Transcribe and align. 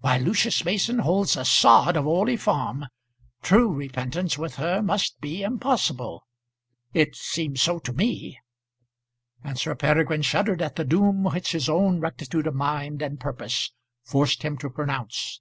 While 0.00 0.20
Lucius 0.20 0.62
Mason 0.62 0.98
holds 0.98 1.38
a 1.38 1.44
sod 1.46 1.96
of 1.96 2.06
Orley 2.06 2.36
Farm, 2.36 2.84
true 3.40 3.72
repentance 3.72 4.36
with 4.36 4.56
her 4.56 4.82
must 4.82 5.18
be 5.22 5.42
impossible. 5.42 6.22
It 6.92 7.16
seems 7.16 7.62
so 7.62 7.78
to 7.78 7.94
me." 7.94 8.38
And 9.42 9.58
Sir 9.58 9.74
Peregrine 9.74 10.20
shuddered 10.20 10.60
at 10.60 10.76
the 10.76 10.84
doom 10.84 11.22
which 11.22 11.52
his 11.52 11.70
own 11.70 11.98
rectitude 11.98 12.46
of 12.46 12.54
mind 12.56 13.00
and 13.00 13.18
purpose 13.18 13.72
forced 14.04 14.42
him 14.42 14.58
to 14.58 14.68
pronounce. 14.68 15.40